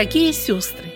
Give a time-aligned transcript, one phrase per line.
[0.00, 0.94] Дорогие сестры,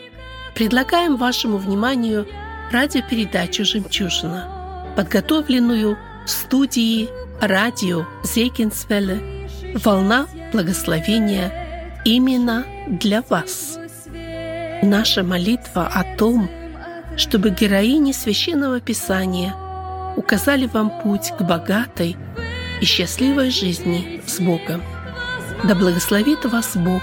[0.55, 2.27] предлагаем вашему вниманию
[2.73, 13.79] радиопередачу «Жемчужина», подготовленную в студии радио Зейкинсвелле «Волна благословения» именно для вас.
[14.83, 16.49] Наша молитва о том,
[17.19, 19.55] чтобы героини Священного Писания
[20.17, 22.17] указали вам путь к богатой
[22.81, 24.83] и счастливой жизни с Богом.
[25.63, 27.03] Да благословит вас Бог,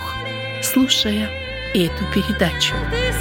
[0.64, 1.41] слушая
[1.74, 2.76] эту передачу.
[2.92, 3.14] Ты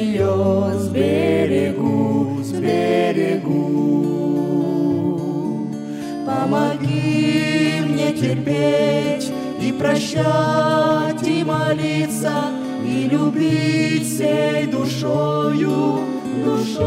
[0.00, 3.70] ее сберегу, сберегу.
[6.26, 9.30] Помоги мне терпеть
[9.60, 12.32] и прощать, и молиться,
[12.84, 16.00] и любить всей душою,
[16.44, 16.80] душой.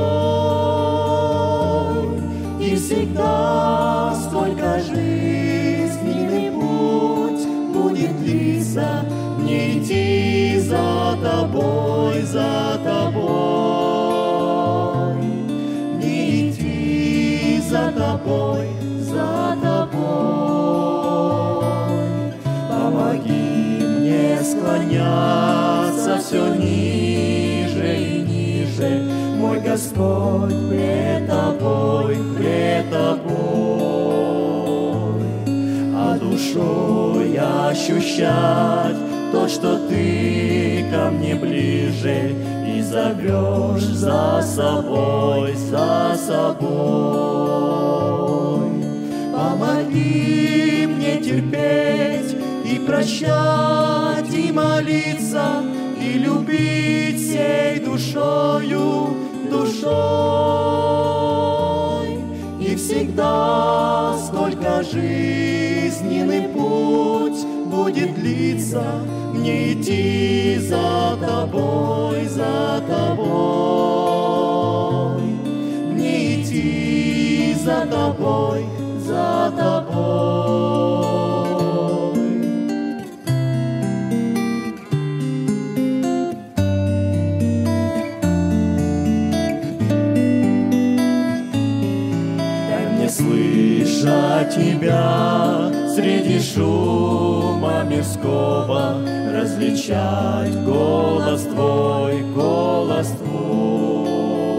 [2.60, 9.06] И всегда, сколько жизненный путь будет длиться,
[9.40, 13.94] мне идти за тобой, за тобой.
[16.00, 18.68] Не идти за тобой,
[19.00, 20.04] за тобой.
[22.70, 29.04] Помоги мне склоняться все ниже и ниже,
[29.38, 33.34] мой Господь, пред тобой, пред тобой.
[35.96, 42.36] А душой ощущать то, что ты ко мне ближе
[42.68, 46.70] и зовешь за собой, за собой.
[49.34, 55.64] Помоги мне терпеть и прощать, и молиться,
[56.00, 59.18] и любить всей душою,
[59.50, 60.44] душой.
[62.62, 67.33] И всегда, сколько жизненный путь
[67.84, 68.82] будет длиться,
[69.34, 73.34] мне идти за тобой, за тобой.
[75.92, 78.66] Мне идти за тобой,
[79.06, 80.64] за тобой.
[92.70, 97.03] Дай мне слышать тебя среди шума
[98.24, 98.98] мирского,
[99.34, 104.54] различать голос твой, голос твой,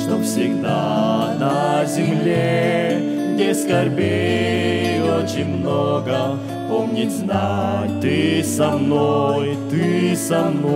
[0.00, 6.36] чтоб всегда на земле, где скорбей очень много,
[6.68, 10.74] помнить, знать, ты со мной, ты со мной.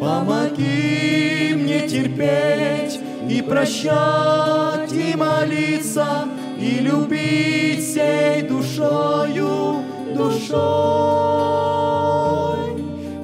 [0.00, 6.26] Помоги мне терпеть и прощать, и молиться,
[6.58, 7.61] и любить
[10.22, 10.62] душой.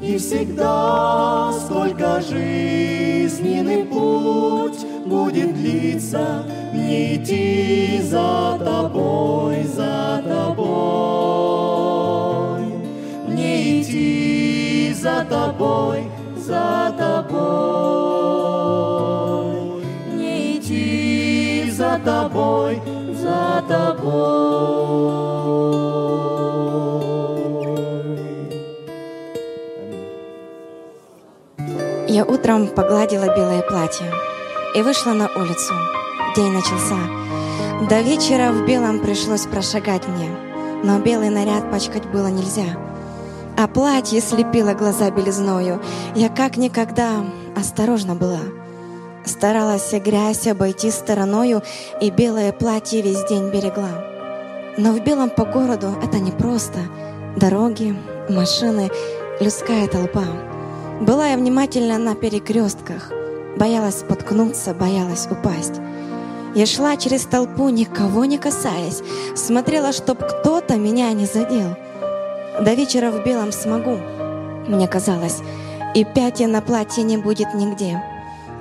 [0.02, 10.58] И всегда, сколько жизненный путь будет длиться, мне идти за тобой, за тобой.
[13.26, 17.38] Мне идти за тобой, за тобой.
[20.14, 22.80] Не идти за тобой,
[23.12, 25.47] за тобой.
[32.48, 34.06] Утром погладила белое платье
[34.74, 35.74] и вышла на улицу.
[36.34, 36.96] День начался.
[37.90, 40.30] До вечера в белом пришлось прошагать мне,
[40.82, 42.78] но белый наряд пачкать было нельзя.
[43.58, 45.82] А платье слепило глаза белизною.
[46.14, 47.22] Я как никогда
[47.54, 48.40] осторожна была.
[49.26, 51.62] Старалась грязь обойти стороною
[52.00, 54.04] и белое платье весь день берегла.
[54.78, 56.78] Но в белом по городу это непросто.
[57.36, 57.94] Дороги,
[58.30, 58.90] машины,
[59.38, 60.47] людская толпа.
[61.00, 63.12] Была я внимательна на перекрестках.
[63.56, 65.80] Боялась споткнуться, боялась упасть.
[66.56, 69.02] Я шла через толпу, никого не касаясь.
[69.36, 71.76] Смотрела, чтоб кто-то меня не задел.
[72.60, 73.98] До вечера в белом смогу,
[74.66, 75.38] мне казалось,
[75.94, 78.02] и пятя на платье не будет нигде.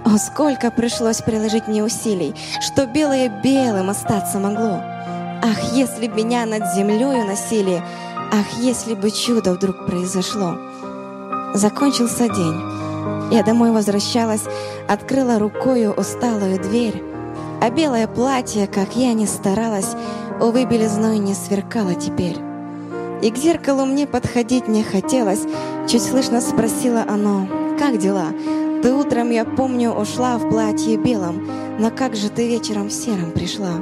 [0.06, 4.80] О, сколько пришлось приложить мне усилий, что белое белым остаться могло.
[5.42, 7.82] Ах, если б меня над землею носили,
[8.32, 10.56] ах, если бы чудо вдруг произошло.
[11.54, 12.62] Закончился день.
[13.32, 14.44] Я домой возвращалась,
[14.88, 17.02] открыла рукою усталую дверь,
[17.62, 19.96] а белое платье, как я ни старалась,
[20.40, 22.38] увы, белизной не сверкало теперь.
[23.22, 25.42] И к зеркалу мне подходить не хотелось,
[25.88, 27.48] чуть слышно спросила оно,
[27.80, 28.28] «Как дела?
[28.84, 31.48] Ты утром, я помню, ушла в платье белом,
[31.80, 33.82] но как же ты вечером в сером пришла?»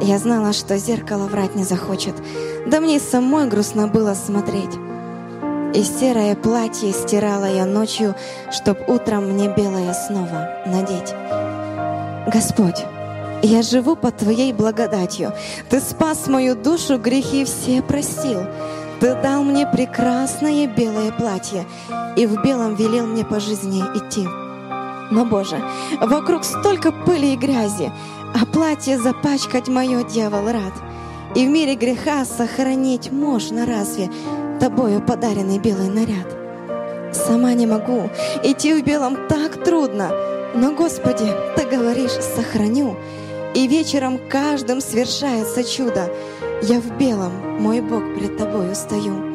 [0.00, 2.14] Я знала, что зеркало врать не захочет,
[2.66, 4.70] да мне самой грустно было смотреть.
[5.74, 8.14] И серое платье стирала я ночью,
[8.52, 11.12] чтоб утром мне белое снова надеть.
[12.32, 12.84] Господь,
[13.42, 15.32] я живу под Твоей благодатью.
[15.68, 18.46] Ты спас мою душу, грехи все простил.
[19.00, 21.66] Ты дал мне прекрасное белое платье
[22.16, 24.26] и в белом велел мне по жизни идти.
[25.10, 25.60] Но, Боже,
[26.00, 27.92] вокруг столько пыли и грязи,
[28.32, 30.72] а платье запачкать мое дьявол рад.
[31.34, 34.08] И в мире греха сохранить можно разве
[34.58, 36.26] тобою подаренный белый наряд?
[37.12, 38.10] Сама не могу,
[38.42, 40.10] идти в белом так трудно,
[40.54, 42.96] но, Господи, Ты говоришь, сохраню,
[43.54, 46.10] и вечером каждым свершается чудо.
[46.62, 49.34] Я в белом, мой Бог, пред Тобою стою.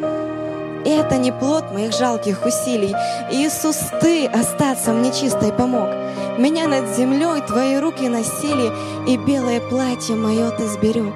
[0.86, 2.94] И это не плод моих жалких усилий.
[3.32, 5.90] Иисус, Ты остаться мне чистой помог.
[6.38, 8.72] Меня над землей Твои руки носили,
[9.08, 11.16] и белое платье мое Ты сберег.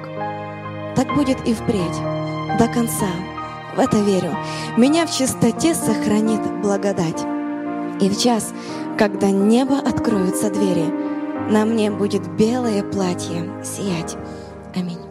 [0.96, 1.98] Так будет и впредь,
[2.58, 3.08] до конца.
[3.76, 4.36] В это верю.
[4.76, 7.22] Меня в чистоте сохранит благодать.
[8.00, 8.52] И в час,
[8.98, 10.86] когда небо откроются двери,
[11.50, 14.16] на мне будет белое платье сиять.
[14.74, 15.03] Аминь.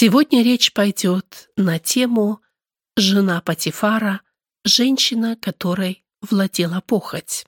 [0.00, 2.40] Сегодня речь пойдет на тему
[2.96, 4.20] «Жена Патифара,
[4.62, 7.46] женщина, которой владела похоть».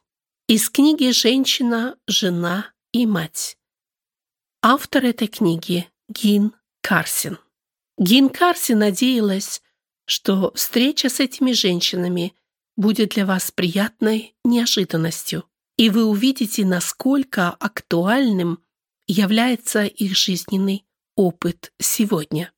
[0.49, 3.57] Из книги «Женщина, жена и мать».
[4.62, 6.52] Автор этой книги Гин
[6.83, 7.38] Карсин.
[7.97, 9.62] Гин Карсин надеялась,
[10.04, 12.35] что встреча с этими женщинами
[12.76, 15.45] будет для вас приятной неожиданностью,
[15.76, 18.59] и вы увидите, насколько актуальным
[19.07, 20.85] является их жизненный
[21.21, 22.50] опыт сегодня.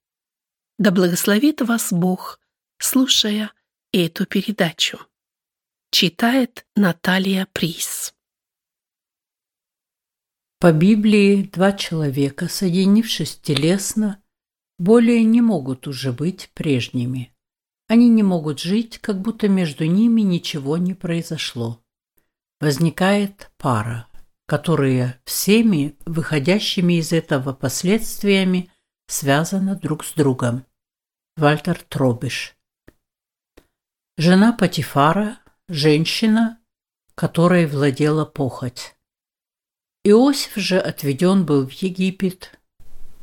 [0.78, 2.38] Да благословит вас Бог,
[2.78, 3.50] слушая
[3.90, 5.00] эту передачу.
[5.90, 8.14] Читает Наталья Прис.
[10.60, 14.22] По Библии два человека, соединившись телесно,
[14.78, 17.34] более не могут уже быть прежними.
[17.88, 21.82] Они не могут жить, как будто между ними ничего не произошло.
[22.60, 24.06] Возникает пара
[24.52, 28.70] которые всеми выходящими из этого последствиями
[29.06, 30.66] связаны друг с другом.
[31.38, 32.54] Вальтер Тробиш.
[34.18, 35.38] Жена Патифара–
[35.70, 36.58] женщина,
[37.14, 38.94] которой владела похоть.
[40.04, 42.60] Иосиф же отведен был в Египет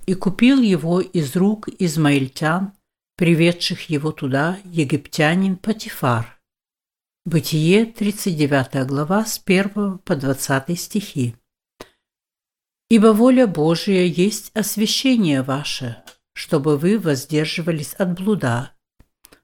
[0.08, 2.74] и купил его из рук измаильтян,
[3.18, 6.39] приведших его туда египтянин Патифар–
[7.32, 11.36] Бытие, 39 глава, с 1 по 20 стихи.
[12.90, 16.02] «Ибо воля Божия есть освящение ваше,
[16.34, 18.72] чтобы вы воздерживались от блуда,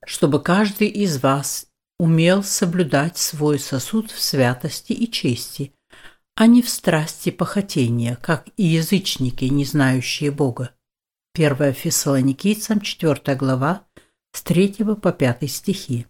[0.04, 1.68] чтобы каждый из вас
[2.00, 5.72] умел соблюдать свой сосуд в святости и чести,
[6.34, 10.72] а не в страсти похотения, как и язычники, не знающие Бога».
[11.36, 13.86] 1 Фессалоникийцам, 4 глава,
[14.32, 16.08] с 3 по 5 стихи.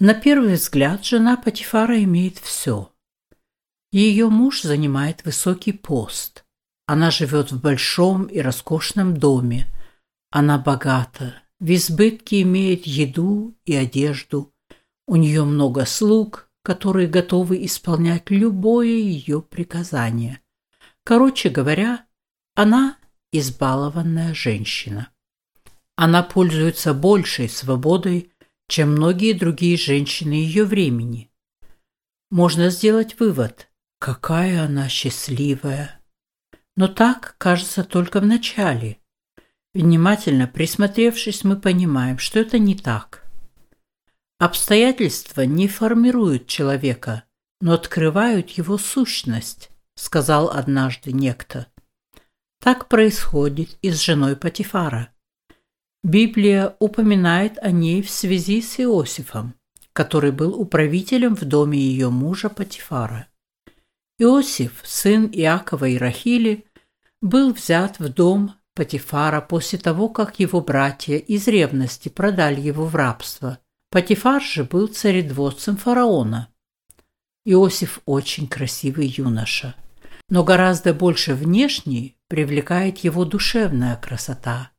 [0.00, 2.92] На первый взгляд жена Патифара имеет все.
[3.90, 6.44] Ее муж занимает высокий пост.
[6.86, 9.66] Она живет в большом и роскошном доме.
[10.30, 14.54] Она богата, в избытке имеет еду и одежду.
[15.08, 20.40] У нее много слуг, которые готовы исполнять любое ее приказание.
[21.02, 22.06] Короче говоря,
[22.54, 22.98] она
[23.32, 25.08] избалованная женщина.
[25.96, 28.30] Она пользуется большей свободой,
[28.68, 31.30] чем многие другие женщины ее времени.
[32.30, 36.00] Можно сделать вывод, какая она счастливая.
[36.76, 38.98] Но так кажется только в начале.
[39.74, 43.24] Внимательно присмотревшись, мы понимаем, что это не так.
[44.38, 47.24] Обстоятельства не формируют человека,
[47.60, 51.66] но открывают его сущность, сказал однажды некто.
[52.60, 55.12] Так происходит и с женой Патифара.
[56.04, 59.54] Библия упоминает о ней в связи с Иосифом,
[59.92, 63.26] который был управителем в доме ее мужа Патифара.
[64.18, 66.64] Иосиф, сын Иакова и Рахили,
[67.20, 72.94] был взят в дом Патифара после того, как его братья из ревности продали его в
[72.94, 73.58] рабство.
[73.90, 76.48] Патифар же был царедворцем фараона.
[77.44, 79.74] Иосиф очень красивый юноша,
[80.28, 84.70] но гораздо больше внешне привлекает его душевная красота–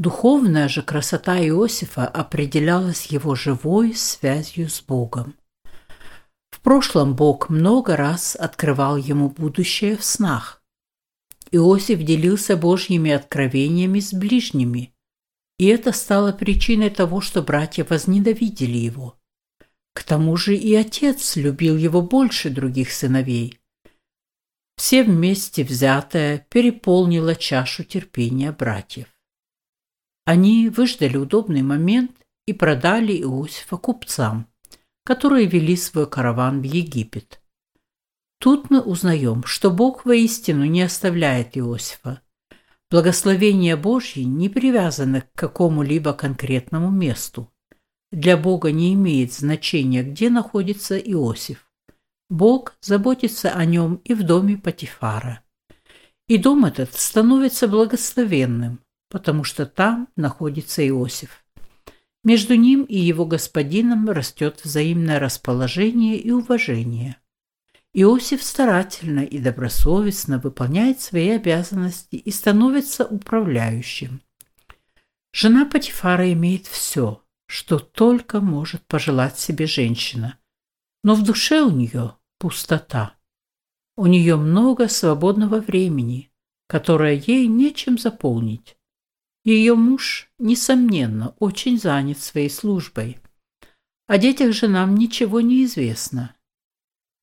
[0.00, 5.34] Духовная же красота Иосифа определялась его живой связью с Богом.
[6.50, 10.62] В прошлом Бог много раз открывал ему будущее в снах.
[11.50, 14.94] Иосиф делился Божьими откровениями с ближними,
[15.58, 19.18] и это стало причиной того, что братья возненавидели его.
[19.92, 23.58] К тому же и отец любил его больше других сыновей.
[24.76, 29.06] Все вместе взятое переполнило чашу терпения братьев.
[30.30, 32.12] Они выждали удобный момент
[32.46, 34.46] и продали Иосифа купцам,
[35.04, 37.42] которые вели свой караван в Египет.
[38.38, 42.22] Тут мы узнаем, что Бог воистину не оставляет Иосифа.
[42.92, 47.52] Благословение Божье не привязано к какому-либо конкретному месту.
[48.12, 51.68] Для Бога не имеет значения, где находится Иосиф.
[52.28, 55.42] Бог заботится о нем и в доме Патифара.
[56.28, 58.78] И дом этот становится благословенным,
[59.10, 61.44] потому что там находится Иосиф.
[62.22, 67.16] Между ним и его господином растет взаимное расположение и уважение.
[67.92, 74.22] Иосиф старательно и добросовестно выполняет свои обязанности и становится управляющим.
[75.32, 80.38] Жена Патифара имеет все, что только может пожелать себе женщина,
[81.02, 83.14] но в душе у нее пустота.
[83.96, 86.30] У нее много свободного времени,
[86.68, 88.76] которое ей нечем заполнить.
[89.50, 93.18] Ее муж, несомненно, очень занят своей службой.
[94.06, 96.36] О детях же нам ничего не известно.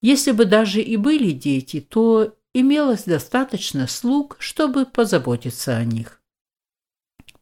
[0.01, 6.21] Если бы даже и были дети, то имелось достаточно слуг, чтобы позаботиться о них.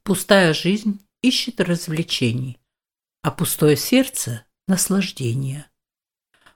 [0.03, 2.59] Пустая жизнь ищет развлечений,
[3.23, 5.65] а пустое сердце– наслаждения.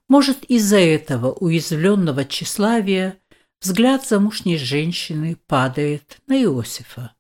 [0.08, 3.20] Может, из-за этого уязвленного тщеславия
[3.60, 7.16] взгляд замужней женщины падает на Иосифа.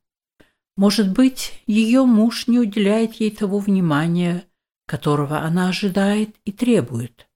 [0.80, 4.46] Может быть, ее муж не уделяет ей того внимания,
[4.88, 7.28] которого она ожидает и требует.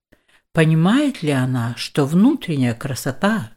[0.53, 3.51] Понимает ли она, что внутренняя красота,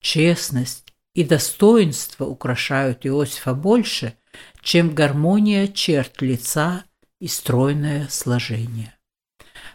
[0.00, 4.16] честность и достоинство украшают Иосифа больше,
[4.62, 6.84] чем гармония черт лица
[7.20, 8.94] и стройное сложение?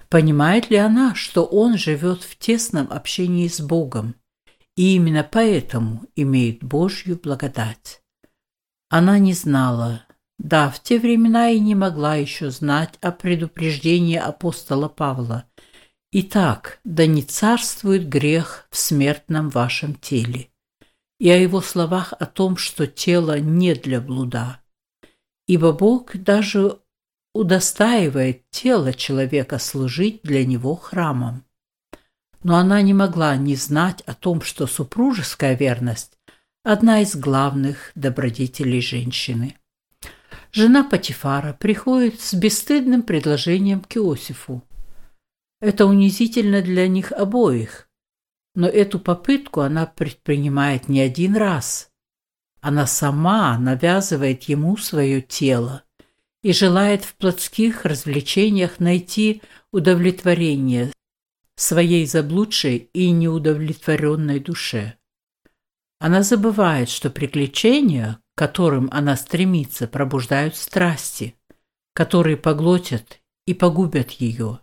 [0.07, 4.15] Понимает ли она, что он живет в тесном общении с Богом
[4.77, 8.01] и именно поэтому имеет Божью благодать?
[8.89, 10.03] Она не знала,
[10.39, 15.45] да, в те времена и не могла еще знать о предупреждении апостола Павла.
[16.11, 20.49] Итак, да не царствует грех в смертном вашем теле,
[21.19, 24.59] и о его словах о том, что тело не для блуда.
[25.45, 26.79] Ибо Бог даже
[27.35, 31.45] удостаивает тело человека служить для него храмом.
[32.41, 36.18] Но она не могла не знать о том, что супружеская верность
[36.63, 39.55] одна из главных добродетелей женщины.
[40.51, 44.63] Жена Патифара приходит с бесстыдным предложением к Иосифу.
[45.61, 47.89] Это унизительно для них обоих,
[48.55, 51.91] но эту попытку она предпринимает не один раз.
[52.61, 55.83] Она сама навязывает ему свое тело
[56.41, 59.41] и желает в плотских развлечениях найти
[59.71, 60.91] удовлетворение
[61.55, 64.98] своей заблудшей и неудовлетворенной душе.
[65.99, 71.35] Она забывает, что приключения, к которым она стремится, пробуждают страсти,
[71.93, 74.61] которые поглотят и погубят ее,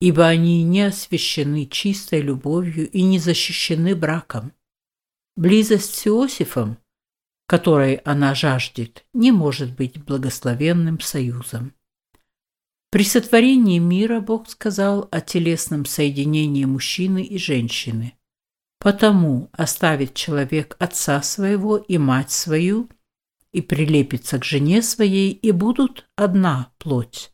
[0.00, 4.52] ибо они не освящены чистой любовью и не защищены браком.
[5.36, 6.78] Близость с Иосифом,
[7.46, 11.74] которой она жаждет, не может быть благословенным союзом.
[12.90, 18.14] При сотворении мира Бог сказал о телесном соединении мужчины и женщины–
[18.82, 22.88] Потому оставит человек отца своего и мать свою,
[23.52, 27.32] и прилепится к жене своей, и будут одна плоть.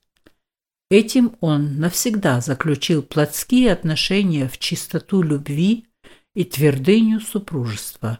[0.91, 5.87] Этим он навсегда заключил плотские отношения в чистоту любви
[6.35, 8.19] и твердыню супружества.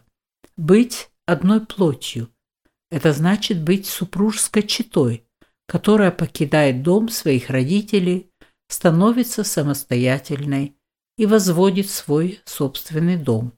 [0.57, 2.29] Быть одной плотью–
[2.89, 5.23] это значит быть супружеской четой,
[5.67, 8.31] которая покидает дом своих родителей,
[8.69, 10.78] становится самостоятельной,
[11.19, 13.51] и возводит свой собственный дом.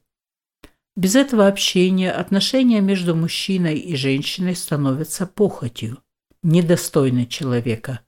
[0.96, 6.02] Без этого общения отношения между мужчиной и женщиной становятся похотью,
[6.42, 8.00] недостойной человека.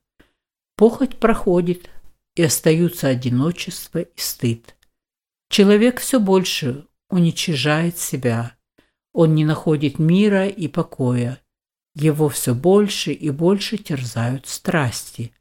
[0.74, 1.88] Похоть проходит,
[2.34, 4.74] и остаются одиночество и стыд.
[5.50, 8.56] Человек все больше уничижает себя.
[9.12, 11.40] Он не находит мира и покоя.
[11.94, 15.32] Его все больше и больше терзают страсти.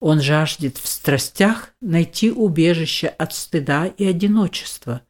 [0.00, 5.02] Он жаждет в страстях найти убежище от стыда и одиночества.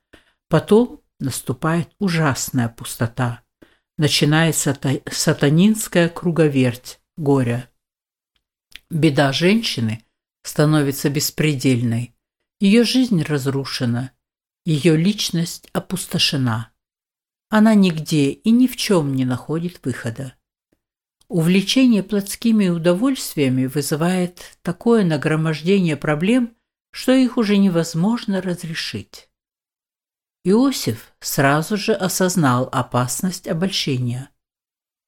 [0.48, 3.42] Потом наступает ужасная пустота.
[3.96, 4.76] Начинается
[5.10, 7.70] сатанинская круговерть горя.
[8.90, 10.04] Беда женщины
[10.42, 12.16] становится беспредельной.
[12.58, 14.10] Ее жизнь разрушена,
[14.64, 16.72] ее личность опустошена.
[17.48, 20.34] Она нигде и ни в чем не находит выхода.
[21.30, 26.56] Увлечение плотскими удовольствиями вызывает такое нагромождение проблем,
[26.90, 29.28] что их уже невозможно разрешить.
[30.42, 34.30] Иосиф сразу же осознал опасность обольщения.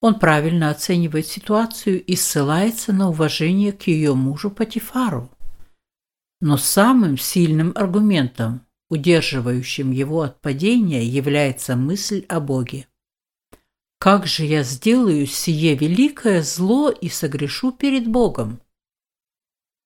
[0.01, 5.29] Он правильно оценивает ситуацию и ссылается на уважение к ее мужу Патифару.
[6.41, 12.87] Но самым сильным аргументом, удерживающим его от падения, является мысль о Боге.
[14.03, 18.61] Как же я сделаю сие великое зло и согрешу перед Богом?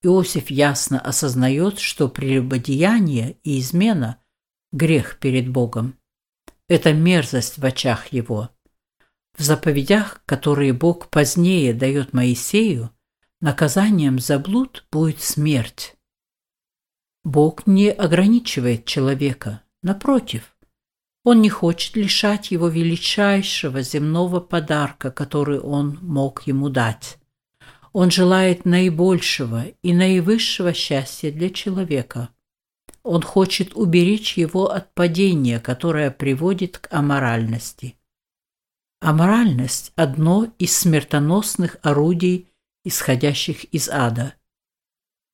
[0.02, 4.18] Иосиф ясно осознает, что прелюбодеяние и измена–
[4.72, 5.98] грех перед Богом.
[6.66, 8.48] Это мерзость в очах его.
[9.36, 12.96] В заповедях, которые Бог позднее дает Моисею,
[13.42, 15.94] наказанием за блуд будет смерть.
[17.22, 20.55] Бог не ограничивает человека, напротив–
[21.26, 27.18] он не хочет лишать его величайшего земного подарка, который он мог ему дать.
[27.92, 32.28] Он желает наибольшего и наивысшего счастья для человека.
[33.02, 37.96] Он хочет уберечь его от падения, которое приводит к аморальности.
[39.00, 42.52] Аморальность– одно из смертоносных орудий,
[42.84, 44.34] исходящих из ада.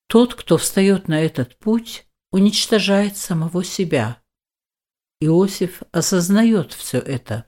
[0.07, 4.17] Тот, кто встает на этот путь, уничтожает самого себя–
[5.25, 7.47] Иосиф осознает все это.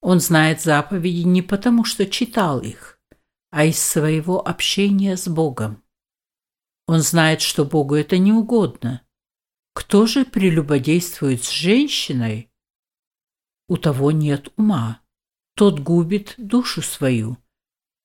[0.00, 3.00] Он знает заповеди не потому, что читал их,
[3.50, 5.82] а из своего общения с Богом.
[6.86, 9.02] Он знает, что Богу это не угодно.
[9.74, 12.50] Кто же прелюбодействует с женщиной?
[13.68, 15.00] У того нет ума.
[15.56, 17.36] Тот губит душу свою.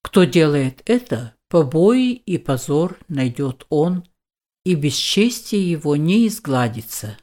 [0.02, 4.08] Кто делает это, побои и позор найдет он,
[4.64, 7.18] и бесчестие его не изгладится.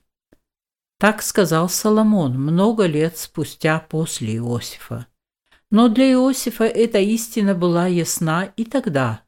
[1.03, 5.09] Так сказал Соломон много лет спустя после Иосифа.
[5.69, 9.25] Но для Иосифа эта истина была ясна и тогда.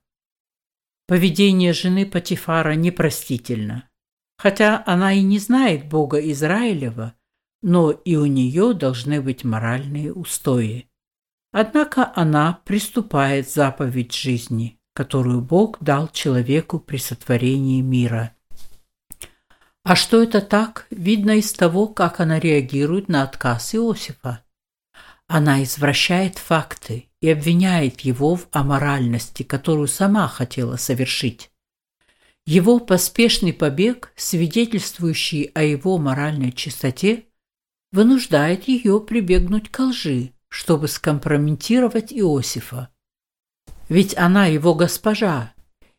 [1.09, 3.89] Поведение жены Патифара непростительно.
[4.39, 7.17] Хотя она и не знает Бога Израилева,
[7.61, 10.89] но и у нее должны быть моральные устои.
[11.51, 18.34] Однако она приступает заповедь жизни, которую Бог дал человеку при сотворении мира.
[19.85, 24.43] А что это так, видно из того, как она реагирует на отказ Иосифа.
[25.27, 31.51] Она извращает факты и обвиняет его в аморальности, которую сама хотела совершить.
[32.47, 37.27] Его поспешный побег, свидетельствующий о его моральной чистоте,
[37.93, 42.89] вынуждает ее прибегнуть к лжи, чтобы скомпрометировать Иосифа.
[43.91, 45.53] Ведь она его госпожа,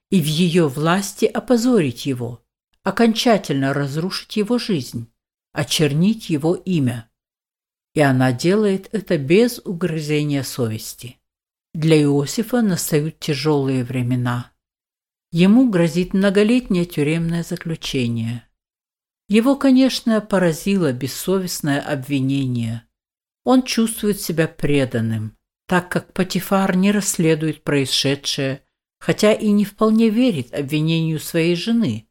[0.10, 2.42] и в ее власти опозорить его,
[2.86, 5.12] окончательно разрушить его жизнь,
[5.52, 7.10] очернить его имя
[7.96, 11.18] и она делает это без угрызения совести.
[11.74, 14.52] Для Иосифа настают тяжелые времена.
[15.32, 18.48] Ему грозит многолетнее тюремное заключение.
[19.28, 22.84] Его, конечно, поразило бессовестное обвинение.
[23.44, 25.36] Он чувствует себя преданным,
[25.68, 28.62] так как Патифар не расследует происшедшее,
[29.00, 32.08] хотя и не вполне верит обвинению своей жены,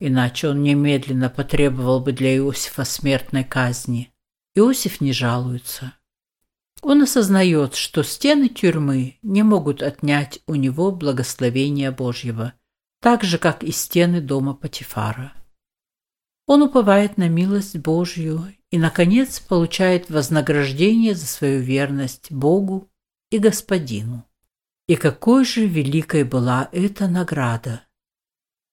[0.00, 4.12] иначе он немедленно потребовал бы для Иосифа смертной казни.
[4.54, 5.94] Иосиф не жалуется.
[6.82, 12.54] Он осознает, что стены тюрьмы не могут отнять у него благословения Божьего,
[13.00, 15.32] так же, как и стены дома Патифара.
[16.46, 22.90] Он уповает на милость Божью и, наконец, получает вознаграждение за свою верность Богу
[23.30, 24.24] и Господину.
[24.86, 27.82] И какой же великой была эта награда!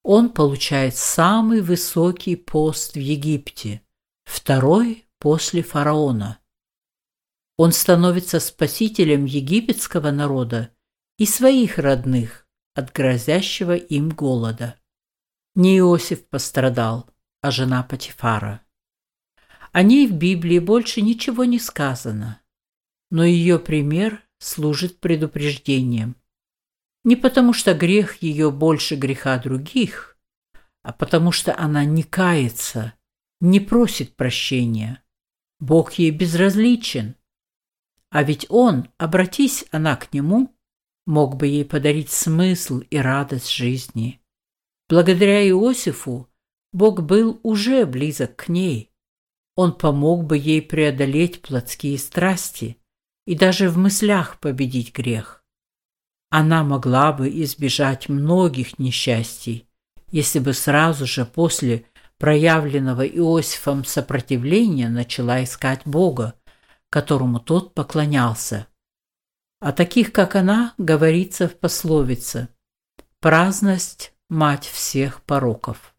[0.08, 3.82] Он получает самый высокий пост в Египте,
[4.24, 6.38] второй после фараона.
[7.58, 10.70] Он становится спасителем египетского народа
[11.18, 14.80] и своих родных от грозящего им голода.
[15.56, 17.10] Не Иосиф пострадал,
[17.42, 18.62] а жена Патифара.
[19.72, 22.44] О ней в Библии больше ничего не сказано,
[23.10, 26.16] но ее пример служит предупреждением.
[27.06, 30.18] Не потому что грех ее больше греха других,
[30.82, 32.94] а потому что она не кается,
[33.40, 35.04] не просит прощения.
[35.60, 37.16] Бог ей безразличен.
[38.10, 40.56] А ведь он, обратись она к нему,
[41.06, 44.20] мог бы ей подарить смысл и радость жизни.
[44.90, 46.28] Благодаря Иосифу
[46.74, 48.92] Бог был уже близок к ней.
[49.56, 52.78] Он помог бы ей преодолеть плотские страсти
[53.28, 55.45] и даже в мыслях победить грех.
[56.38, 59.70] Она могла бы избежать многих несчастий,
[60.12, 61.86] если бы сразу же после
[62.18, 66.34] проявленного Иосифом сопротивления начала искать Бога,
[66.90, 68.68] которому тот поклонялся.
[69.62, 72.50] О таких, как она, говорится в пословице
[73.22, 75.96] «Праздность– мать всех пороков».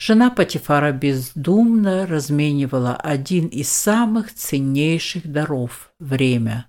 [0.00, 6.68] Жена Патифара бездумно разменивала один из самых ценнейших даров– время.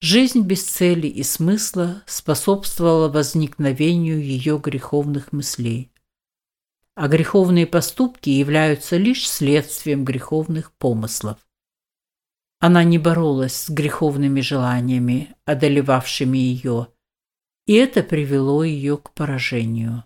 [0.00, 5.90] Жизнь без цели и смысла способствовала возникновению ее греховных мыслей
[6.96, 11.38] а греховные поступки являются лишь следствием греховных помыслов.
[12.58, 16.88] Она не боролась с греховными желаниями, одолевавшими ее,
[17.66, 20.04] и это привело ее к поражению.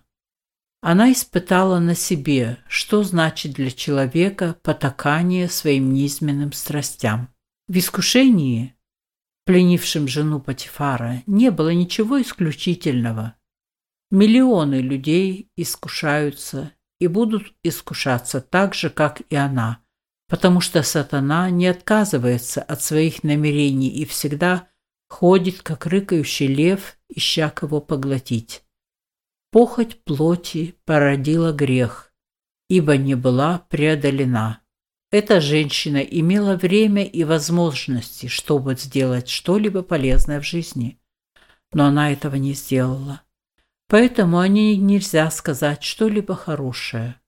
[0.82, 7.32] Она испытала на себе, что значит для человека потакание своим низменным страстям.
[7.68, 8.74] В искушении,
[9.44, 13.34] пленившем жену Патифара, не было ничего исключительного.
[14.10, 19.82] Миллионы людей искушаются и будут искушаться так же, как и она,
[20.28, 24.68] потому что сатана не отказывается от своих намерений и всегда
[25.08, 28.62] ходит, как рыкающий лев, ища кого поглотить.
[29.50, 32.12] Похоть плоти породила грех,
[32.68, 34.60] ибо не была преодолена.
[35.10, 41.00] Эта женщина имела время и возможности, чтобы сделать что-либо полезное в жизни,
[41.72, 43.22] но она этого не сделала.
[43.88, 47.20] Поэтому о ней нельзя сказать что-либо хорошее.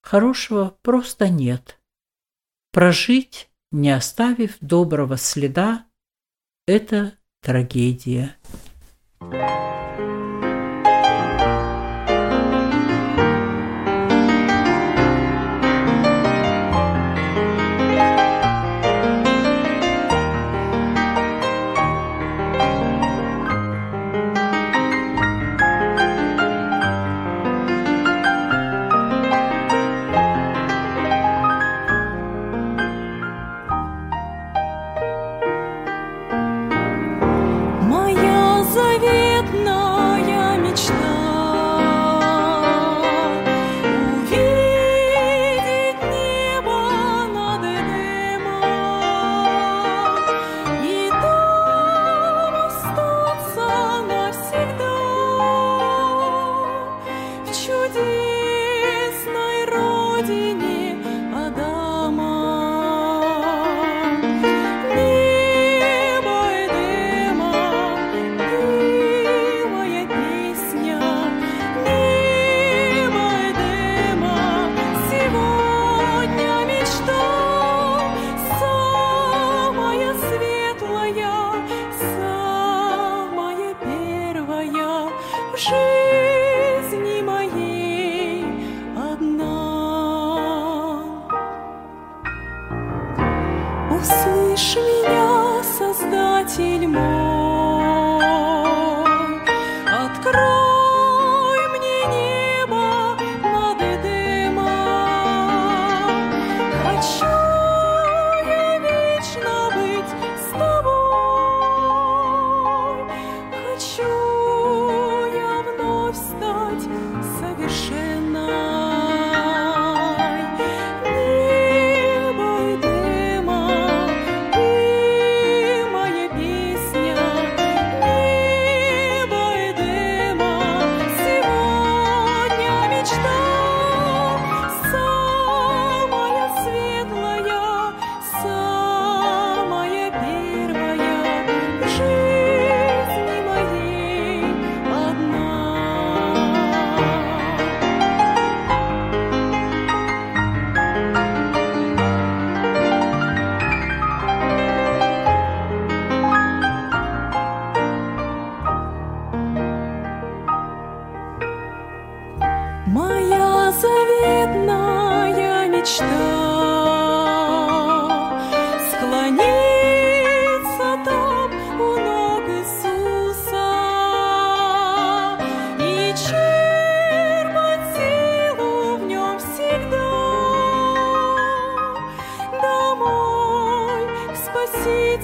[0.00, 1.80] Хорошего просто нет.
[2.70, 5.86] Прожить, не оставив доброго следа,
[6.68, 8.36] это трагедия.
[9.18, 10.13] Моя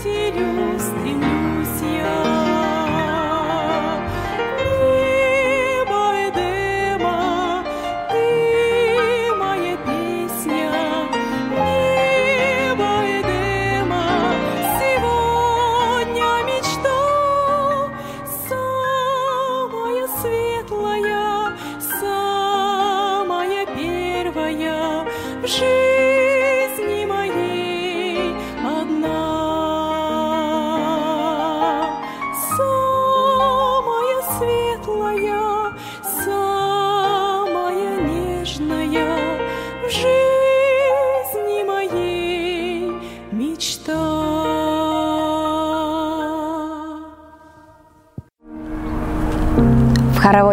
[0.03, 1.30] continues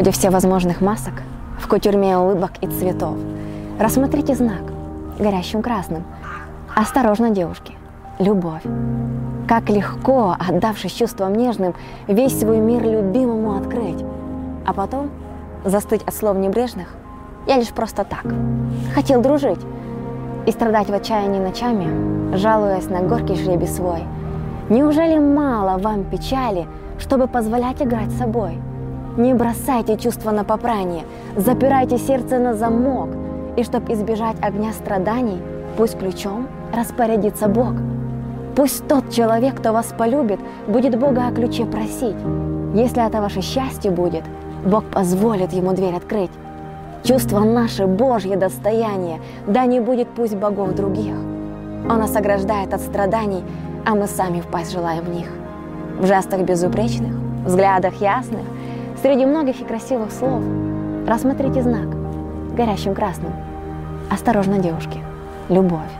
[0.07, 1.15] Хороводе всевозможных масок,
[1.59, 3.17] в кутюрме улыбок и цветов.
[3.77, 4.61] Рассмотрите знак,
[5.19, 6.03] горящим красным.
[6.73, 7.73] Осторожно, девушки,
[8.17, 8.61] любовь.
[9.49, 11.73] Как легко, отдавшись чувствам нежным,
[12.07, 14.01] весь свой мир любимому открыть.
[14.65, 15.09] А потом
[15.65, 16.87] застыть от слов небрежных.
[17.45, 18.25] Я лишь просто так.
[18.95, 19.59] Хотел дружить.
[20.45, 24.03] И страдать в отчаянии ночами, жалуясь на горький жребий свой.
[24.69, 26.65] Неужели мало вам печали,
[26.97, 28.57] чтобы позволять играть с собой?
[29.17, 31.03] Не бросайте чувства на попрание,
[31.35, 33.09] запирайте сердце на замок,
[33.55, 35.39] и чтоб избежать огня страданий,
[35.75, 37.73] пусть ключом распорядится Бог.
[38.55, 42.15] Пусть тот человек, кто вас полюбит, будет Бога о ключе просить.
[42.75, 44.23] Если это ваше счастье будет,
[44.63, 46.31] Бог позволит ему дверь открыть.
[47.03, 51.15] Чувство наше Божье достояние, да не будет пусть богов других.
[51.89, 53.43] Он нас ограждает от страданий,
[53.83, 55.27] а мы сами впасть желаем в них.
[55.99, 57.13] В жестах безупречных,
[57.45, 58.43] взглядах ясных,
[59.01, 60.43] среди многих и красивых слов
[61.07, 61.87] рассмотрите знак
[62.55, 63.33] горящим красным.
[64.09, 64.99] Осторожно, девушки,
[65.49, 65.91] любовь.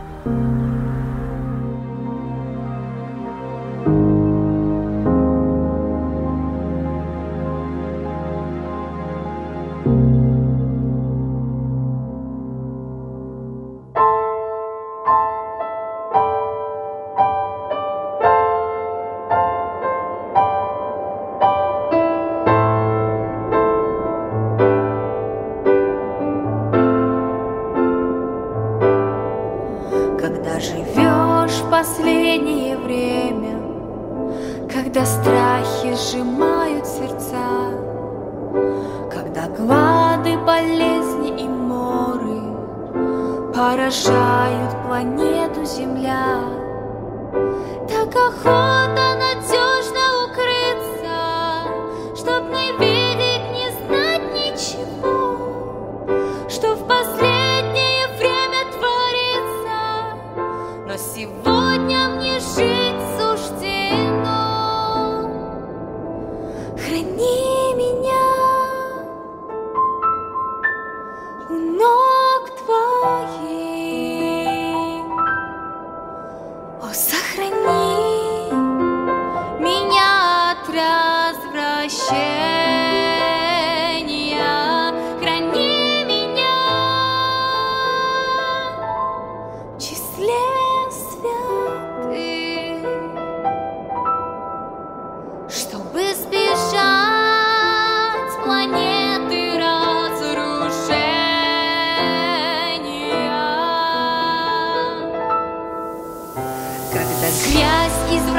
[30.60, 33.58] живешь последнее время,
[34.72, 37.36] Когда страхи сжимают сердца,
[39.12, 42.42] Когда глады, болезни и моры
[43.54, 46.40] Поражают планету Земля.
[47.88, 49.27] Так охота на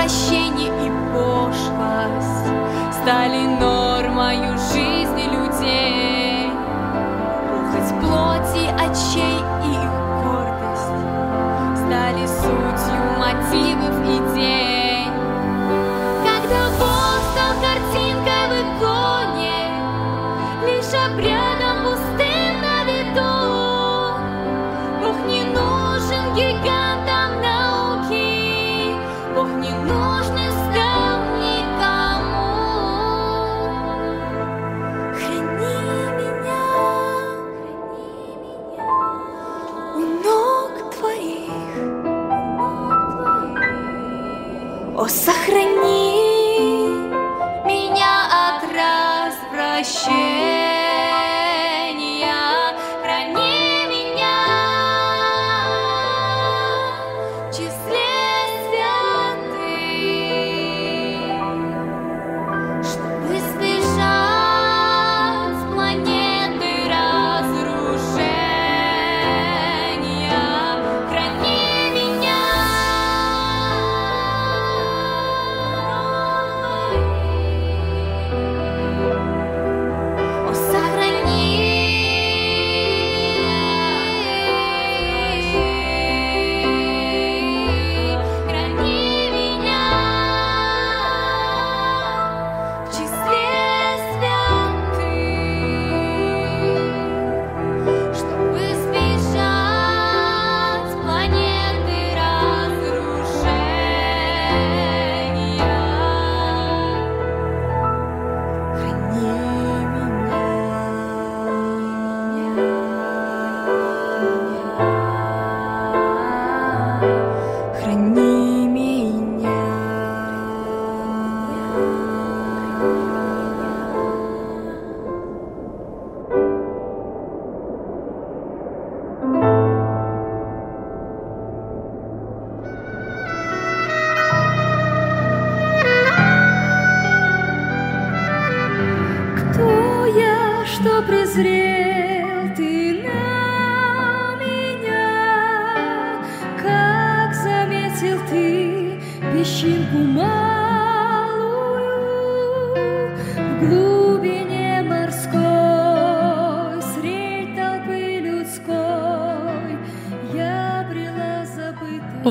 [0.10, 2.48] извращение и пошлость
[3.02, 3.79] Стали нормою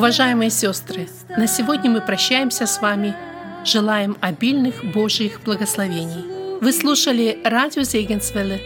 [0.08, 1.06] Уважаемые сестры,
[1.36, 3.14] на сегодня мы прощаемся с вами.
[3.62, 6.24] Желаем обильных Божьих благословений.
[6.62, 8.58] Вы слушали радио Зегенсвелле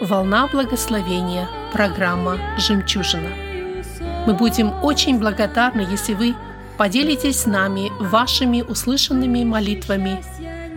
[0.00, 3.28] «Волна благословения», программа «Жемчужина».
[4.26, 6.34] Мы будем очень благодарны, если вы
[6.76, 10.20] поделитесь с нами вашими услышанными молитвами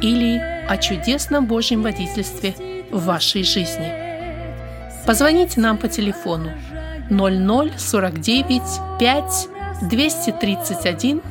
[0.03, 0.37] или
[0.69, 2.53] о чудесном Божьем водительстве
[2.91, 3.91] в вашей жизни.
[5.07, 6.51] Позвоните нам по телефону
[7.09, 8.61] 0049
[8.99, 9.50] 5
[9.81, 11.21] 231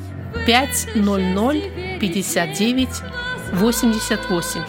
[0.46, 2.88] 500 59
[3.53, 4.61] 88.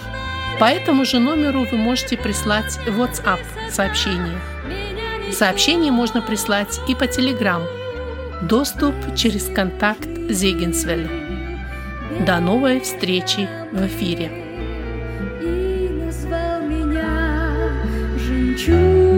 [0.59, 4.37] По этому же номеру вы можете прислать WhatsApp сообщение.
[5.31, 7.63] Сообщение можно прислать и по Telegram.
[8.43, 11.09] Доступ через контакт Зегенсвелля.
[12.25, 14.31] До новой встречи в эфире.
[15.41, 17.51] и назвал меня
[18.17, 19.10] жемчуг.